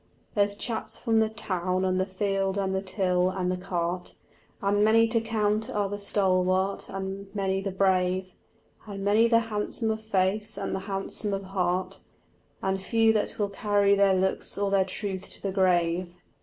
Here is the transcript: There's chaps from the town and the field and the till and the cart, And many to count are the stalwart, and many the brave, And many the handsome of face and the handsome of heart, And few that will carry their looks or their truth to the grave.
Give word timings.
There's 0.33 0.55
chaps 0.55 0.97
from 0.97 1.19
the 1.19 1.29
town 1.29 1.85
and 1.85 1.99
the 1.99 2.07
field 2.07 2.57
and 2.57 2.73
the 2.73 2.81
till 2.81 3.29
and 3.29 3.51
the 3.51 3.55
cart, 3.55 4.15
And 4.59 4.83
many 4.83 5.07
to 5.07 5.21
count 5.21 5.69
are 5.69 5.87
the 5.89 5.99
stalwart, 5.99 6.89
and 6.89 7.27
many 7.35 7.61
the 7.61 7.69
brave, 7.69 8.33
And 8.87 9.05
many 9.05 9.27
the 9.27 9.41
handsome 9.41 9.91
of 9.91 10.01
face 10.01 10.57
and 10.57 10.73
the 10.73 10.79
handsome 10.89 11.35
of 11.35 11.43
heart, 11.43 11.99
And 12.63 12.81
few 12.81 13.13
that 13.13 13.37
will 13.37 13.49
carry 13.49 13.93
their 13.93 14.15
looks 14.15 14.57
or 14.57 14.71
their 14.71 14.85
truth 14.85 15.29
to 15.33 15.41
the 15.43 15.51
grave. 15.51 16.15